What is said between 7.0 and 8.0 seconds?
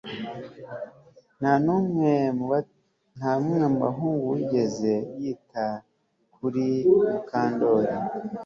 Mukandoli